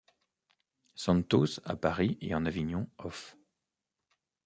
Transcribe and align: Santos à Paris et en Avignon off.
Santos 0.95 1.59
à 1.63 1.75
Paris 1.75 2.17
et 2.21 2.33
en 2.33 2.47
Avignon 2.47 2.89
off. 2.97 3.37